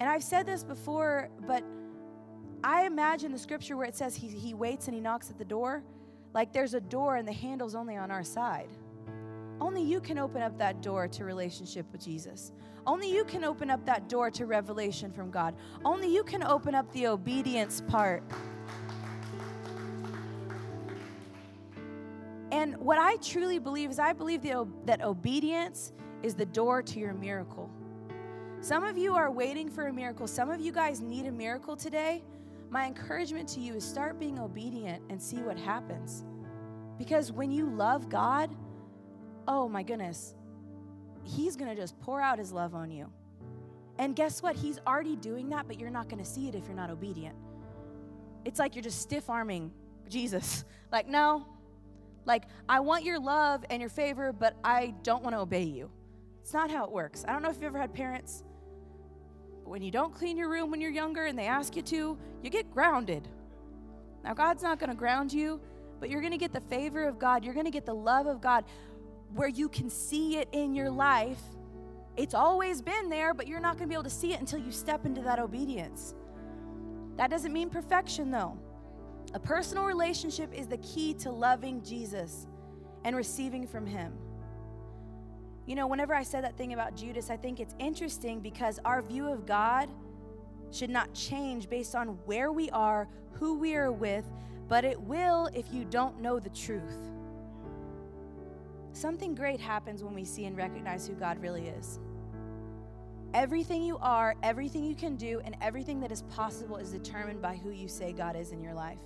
[0.01, 1.63] And I've said this before, but
[2.65, 5.45] I imagine the scripture where it says he, he waits and he knocks at the
[5.45, 5.85] door.
[6.35, 8.69] Like there's a door and the handle's only on our side.
[9.61, 12.51] Only you can open up that door to relationship with Jesus.
[12.85, 15.55] Only you can open up that door to revelation from God.
[15.85, 18.25] Only you can open up the obedience part.
[22.89, 27.13] What I truly believe is I believe that, that obedience is the door to your
[27.13, 27.69] miracle.
[28.63, 30.27] Some of you are waiting for a miracle.
[30.27, 32.25] Some of you guys need a miracle today.
[32.71, 36.25] My encouragement to you is start being obedient and see what happens.
[36.97, 38.57] Because when you love God,
[39.47, 40.35] oh my goodness,
[41.25, 43.13] He's gonna just pour out His love on you.
[43.99, 44.57] And guess what?
[44.57, 47.37] He's already doing that, but you're not gonna see it if you're not obedient.
[48.47, 49.73] It's like you're just stiff arming
[50.09, 50.65] Jesus.
[50.91, 51.45] Like, no,
[52.29, 55.91] like, I want your love and your favor, but I don't wanna obey you.
[56.41, 57.25] It's not how it works.
[57.27, 58.45] I don't know if you've ever had parents,
[59.65, 62.17] but when you don't clean your room when you're younger and they ask you to,
[62.43, 63.27] you get grounded.
[64.23, 65.61] Now, God's not gonna ground you,
[65.99, 68.65] but you're gonna get the favor of God, you're gonna get the love of God
[69.35, 71.41] where you can see it in your life.
[72.17, 74.59] It's always been there, but you're not going to be able to see it until
[74.59, 76.15] you step into that obedience.
[77.17, 78.59] That doesn't mean perfection, though.
[79.35, 82.47] A personal relationship is the key to loving Jesus
[83.05, 84.13] and receiving from Him.
[85.67, 89.03] You know, whenever I said that thing about Judas, I think it's interesting because our
[89.03, 89.91] view of God
[90.71, 94.25] should not change based on where we are, who we are with,
[94.67, 96.99] but it will if you don't know the truth.
[98.93, 102.01] Something great happens when we see and recognize who God really is.
[103.35, 107.57] Everything you are, everything you can do, and everything that is possible is determined by
[107.57, 108.99] who you say God is in your life.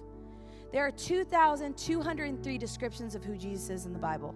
[0.72, 4.34] There are 2,203 descriptions of who Jesus is in the Bible.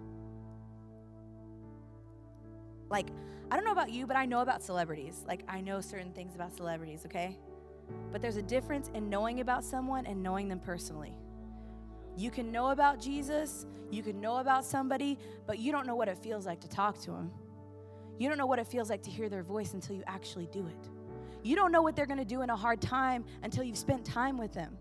[2.89, 3.07] Like,
[3.49, 5.23] I don't know about you, but I know about celebrities.
[5.27, 7.37] Like, I know certain things about celebrities, okay?
[8.11, 11.13] But there's a difference in knowing about someone and knowing them personally.
[12.15, 16.07] You can know about Jesus, you can know about somebody, but you don't know what
[16.07, 17.31] it feels like to talk to them.
[18.19, 20.67] You don't know what it feels like to hear their voice until you actually do
[20.67, 20.89] it.
[21.43, 24.37] You don't know what they're to do in a hard time until you've spent time
[24.37, 24.77] with them.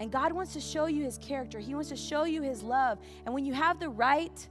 [0.00, 1.58] And God wants to show you his character.
[1.58, 2.98] He wants to show you his love.
[3.26, 4.48] And when you have the right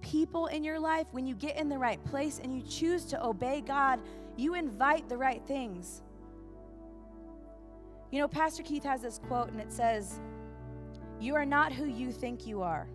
[0.00, 3.24] people in your life, when you get in the right place and you choose to
[3.24, 4.00] obey God,
[4.36, 6.02] you invite the right things.
[8.12, 10.20] You know, Pastor Keith has this quote, and it says,
[11.18, 12.86] you are not who you think you are.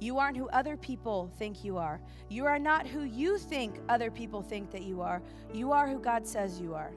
[0.00, 2.00] You aren't who other people think you are.
[2.28, 5.20] You are not who you think other people think that you are.
[5.52, 6.92] You are who God says you are.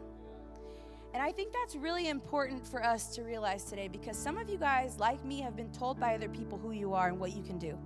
[1.13, 4.57] And I think that's really important for us to realize today because some of you
[4.57, 7.43] guys, like me, have been told by other people who you are and what you
[7.43, 7.77] can do.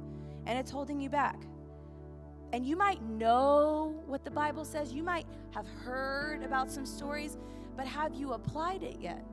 [0.46, 1.42] And it's holding you back.
[2.54, 7.38] And you might know what the Bible says, you might have heard about some stories,
[7.76, 9.26] but have you applied it yet?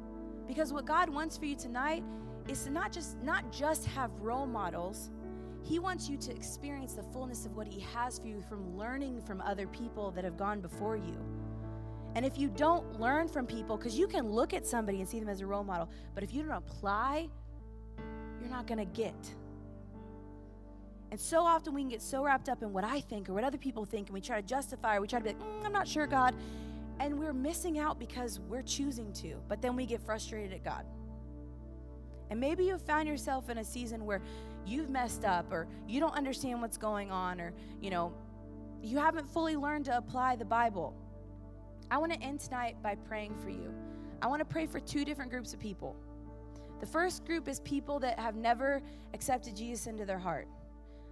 [0.48, 2.02] Because what God wants for you tonight
[2.48, 5.10] is to not just not just have role models
[5.62, 9.20] he wants you to experience the fullness of what he has for you from learning
[9.22, 11.16] from other people that have gone before you
[12.14, 15.18] and if you don't learn from people because you can look at somebody and see
[15.18, 17.28] them as a role model but if you don't apply
[18.40, 19.14] you're not going to get.
[21.12, 23.44] And so often we can get so wrapped up in what i think or what
[23.44, 25.66] other people think and we try to justify or we try to be like mm,
[25.66, 26.34] i'm not sure god.
[27.00, 30.86] And we're missing out because we're choosing to but then we get frustrated at god.
[32.30, 34.22] And maybe you've found yourself in a season where
[34.64, 38.14] you've messed up or you don't understand what's going on or, you know,
[38.82, 40.94] you haven't fully learned to apply the Bible.
[41.92, 43.70] I want to end tonight by praying for you.
[44.22, 45.94] I want to pray for two different groups of people.
[46.80, 48.80] The first group is people that have never
[49.12, 50.48] accepted Jesus into their heart.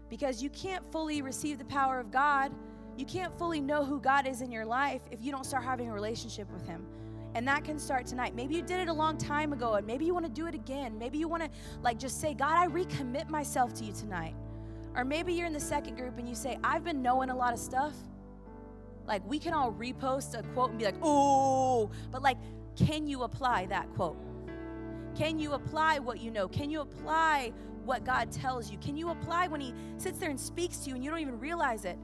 [0.08, 2.50] Because you can't fully receive the power of God,
[2.96, 5.90] you can't fully know who God is in your life if you don't start having
[5.90, 6.86] a relationship with Him.
[7.34, 8.34] And that can start tonight.
[8.34, 10.54] Maybe you did it a long time ago and maybe you want to do it
[10.54, 10.98] again.
[10.98, 11.50] Maybe you want to
[11.82, 14.34] like just say, "God, I recommit myself to you tonight."
[14.96, 17.52] Or maybe you're in the second group and you say, "I've been knowing a lot
[17.52, 17.92] of stuff."
[19.06, 22.38] Like we can all repost a quote and be like, "Oh," but like
[22.76, 24.16] can you apply that quote?
[25.14, 26.48] Can you apply what you know?
[26.48, 27.52] Can you apply
[27.84, 28.78] what God tells you?
[28.78, 31.38] Can you apply when He sits there and speaks to you and you don't even
[31.38, 31.98] realize it?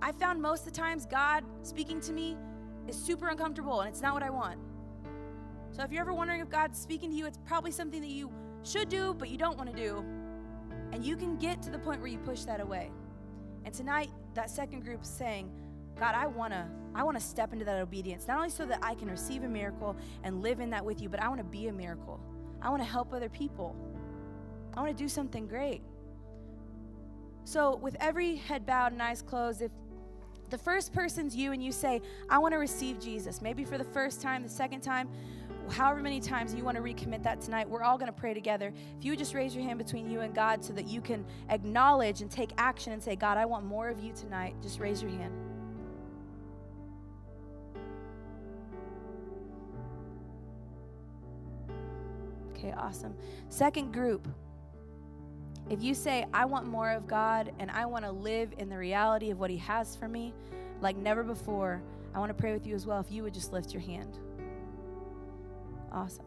[0.00, 2.36] I found most of the times God speaking to me
[2.88, 4.58] is super uncomfortable and it's not what I want.
[5.70, 8.30] So if you're ever wondering if God's speaking to you, it's probably something that you
[8.62, 10.04] should do, but you don't want to do.
[10.92, 12.90] And you can get to the point where you push that away.
[13.64, 15.50] And tonight, that second group is saying,
[15.98, 18.80] God, I want to I want to step into that obedience, not only so that
[18.82, 21.44] I can receive a miracle and live in that with you, but I want to
[21.44, 22.20] be a miracle.
[22.60, 23.74] I want to help other people.
[24.74, 25.82] I want to do something great.
[27.44, 29.72] So, with every head bowed and eyes closed, if
[30.50, 33.84] the first person's you and you say, I want to receive Jesus, maybe for the
[33.84, 35.08] first time, the second time,
[35.70, 38.72] however many times you want to recommit that tonight, we're all going to pray together.
[38.98, 41.24] If you would just raise your hand between you and God so that you can
[41.48, 45.02] acknowledge and take action and say, God, I want more of you tonight, just raise
[45.02, 45.51] your hand.
[52.62, 53.16] Okay, awesome.
[53.48, 54.28] Second group.
[55.68, 58.78] If you say, I want more of God and I want to live in the
[58.78, 60.32] reality of what He has for me
[60.80, 61.82] like never before,
[62.14, 63.00] I want to pray with you as well.
[63.00, 64.16] If you would just lift your hand.
[65.90, 66.24] Awesome.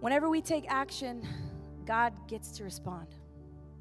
[0.00, 1.22] Whenever we take action,
[1.86, 3.06] God gets to respond.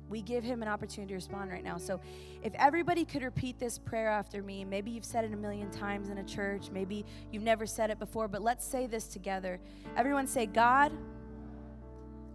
[0.10, 1.78] We give him an opportunity to respond right now.
[1.78, 2.00] So,
[2.44, 6.10] if everybody could repeat this prayer after me, maybe you've said it a million times
[6.10, 9.60] in a church, maybe you've never said it before, but let's say this together.
[9.96, 10.92] Everyone say, God,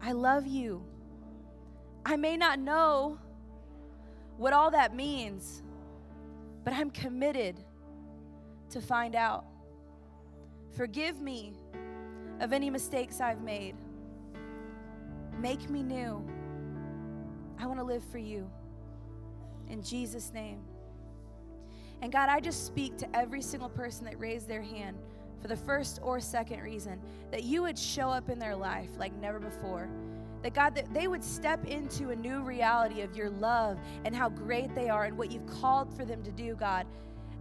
[0.02, 0.84] I love you.
[2.04, 3.18] I may not know
[4.36, 5.62] what all that means,
[6.64, 7.60] but I'm committed
[8.70, 9.44] to find out.
[10.76, 11.52] Forgive me
[12.40, 13.76] of any mistakes I've made.
[15.38, 16.26] Make me new.
[17.62, 18.50] I want to live for you.
[19.68, 20.58] In Jesus' name.
[22.00, 24.98] And God, I just speak to every single person that raised their hand
[25.40, 27.00] for the first or second reason
[27.30, 29.88] that you would show up in their life like never before.
[30.42, 34.28] That God, that they would step into a new reality of your love and how
[34.28, 36.84] great they are and what you've called for them to do, God.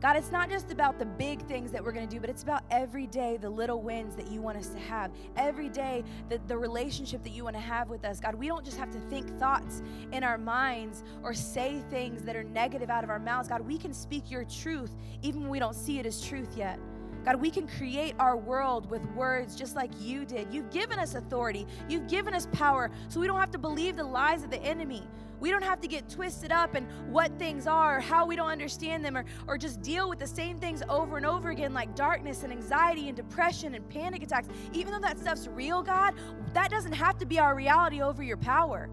[0.01, 2.41] God, it's not just about the big things that we're going to do, but it's
[2.41, 5.11] about every day the little wins that you want us to have.
[5.37, 8.19] Every day the, the relationship that you want to have with us.
[8.19, 12.35] God, we don't just have to think thoughts in our minds or say things that
[12.35, 13.47] are negative out of our mouths.
[13.47, 16.79] God, we can speak your truth even when we don't see it as truth yet.
[17.23, 20.47] God, we can create our world with words just like you did.
[20.51, 24.03] You've given us authority, you've given us power, so we don't have to believe the
[24.03, 25.03] lies of the enemy.
[25.41, 29.03] We don't have to get twisted up in what things are, how we don't understand
[29.03, 32.43] them, or, or just deal with the same things over and over again, like darkness
[32.43, 34.47] and anxiety and depression and panic attacks.
[34.71, 36.13] Even though that stuff's real, God,
[36.53, 38.89] that doesn't have to be our reality over your power.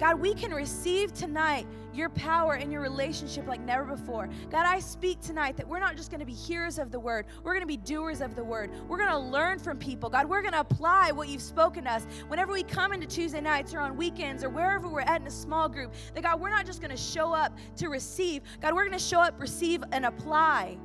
[0.00, 4.30] God, we can receive tonight your power and your relationship like never before.
[4.50, 7.26] God, I speak tonight that we're not just going to be hearers of the word,
[7.44, 8.70] we're going to be doers of the word.
[8.88, 10.08] We're going to learn from people.
[10.08, 12.06] God, we're going to apply what you've spoken to us.
[12.28, 15.30] Whenever we come into Tuesday nights or on weekends or wherever we're at in a
[15.30, 18.40] small group, that God, we're not just going to show up to receive.
[18.62, 20.78] God, we're going to show up, receive, and apply.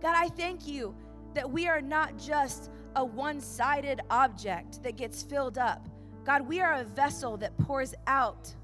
[0.00, 0.94] God, I thank you
[1.34, 5.88] that we are not just a one sided object that gets filled up
[6.28, 8.54] God, we are a vessel that pours out.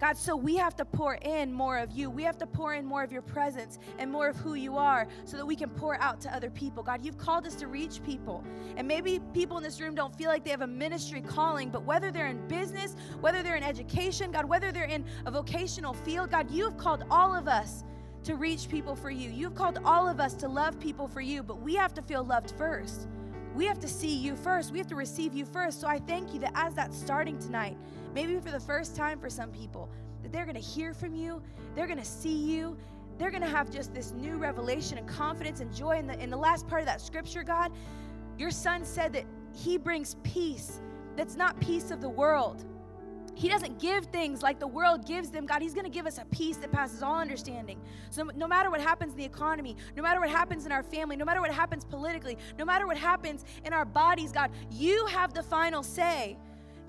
[0.00, 2.10] God, so we have to pour in more of you.
[2.10, 5.06] We have to pour in more of your presence and more of who you are
[5.24, 6.82] so that we can pour out to other people.
[6.82, 8.42] God, you've called us to reach people.
[8.76, 11.84] And maybe people in this room don't feel like they have a ministry calling, but
[11.84, 16.32] whether they're in business, whether they're in education, God, whether they're in a vocational field,
[16.32, 17.84] God, you have called all of us
[18.24, 19.30] to reach people for you.
[19.30, 22.24] You've called all of us to love people for you, but we have to feel
[22.24, 23.06] loved first
[23.54, 24.72] we have to see you first.
[24.72, 25.80] We have to receive you first.
[25.80, 27.76] So I thank you that as that's starting tonight,
[28.14, 29.88] maybe for the first time for some people,
[30.22, 31.42] that they're going to hear from you,
[31.74, 32.76] they're going to see you,
[33.18, 35.98] they're going to have just this new revelation and confidence and joy.
[35.98, 37.72] In the, in the last part of that scripture, God,
[38.38, 39.24] your son said that
[39.54, 40.80] he brings peace
[41.16, 42.64] that's not peace of the world.
[43.34, 45.46] He doesn't give things like the world gives them.
[45.46, 47.80] God, He's going to give us a peace that passes all understanding.
[48.10, 51.16] So, no matter what happens in the economy, no matter what happens in our family,
[51.16, 55.32] no matter what happens politically, no matter what happens in our bodies, God, you have
[55.32, 56.36] the final say.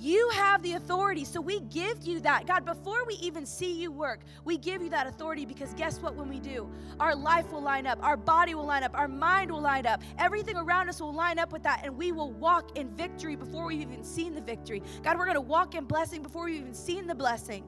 [0.04, 1.24] You have the authority.
[1.24, 2.46] So we give you that.
[2.46, 6.14] God, before we even see you work, we give you that authority because guess what?
[6.14, 9.50] When we do, our life will line up, our body will line up, our mind
[9.50, 12.78] will line up, everything around us will line up with that, and we will walk
[12.78, 14.84] in victory before we've even seen the victory.
[15.04, 17.64] God, we're going to walk in blessing before we've even seen the blessing.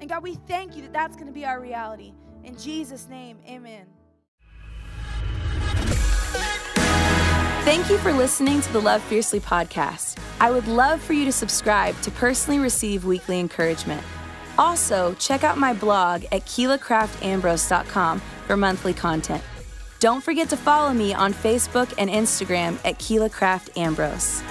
[0.00, 2.12] And God, we thank you that that's going to be our reality.
[2.44, 3.86] In Jesus' name, amen.
[7.64, 10.18] Thank you for listening to the Love Fiercely podcast.
[10.38, 14.02] I would love for you to subscribe to personally receive weekly encouragement.
[14.58, 19.42] Also, check out my blog at KeilaCraftAmbrose.com for monthly content.
[19.98, 24.42] Don't forget to follow me on Facebook and Instagram at Keila Craft Ambrose.